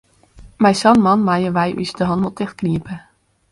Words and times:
Mei 0.65 0.75
sa'n 0.79 1.03
man 1.03 1.21
meie 1.27 1.49
wy 1.57 1.69
ús 1.81 1.91
de 1.97 2.03
hannen 2.07 2.25
wol 2.25 2.35
tichtknipe. 2.39 2.93